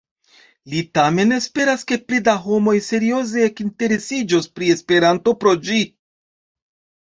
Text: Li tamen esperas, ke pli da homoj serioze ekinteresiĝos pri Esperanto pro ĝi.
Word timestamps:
Li 0.71 0.79
tamen 0.99 1.35
esperas, 1.35 1.83
ke 1.91 1.99
pli 2.07 2.23
da 2.29 2.35
homoj 2.47 2.75
serioze 2.87 3.45
ekinteresiĝos 3.51 4.53
pri 4.59 4.73
Esperanto 4.79 5.39
pro 5.45 5.57
ĝi. 5.71 5.87